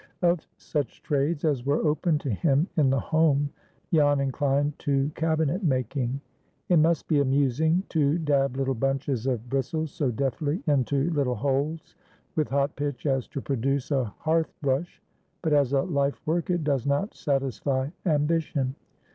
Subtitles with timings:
[0.23, 3.51] Of such trades as were open to him in the Home
[3.93, 6.19] Jan inclined to cabinet making.
[6.69, 11.93] It must be amusing to dab little bunches of bristles so deftly into little holes
[12.35, 14.99] with hot pitch as to produce a hearth brush,
[15.43, 18.73] but as a life work it does not satisfy ambition.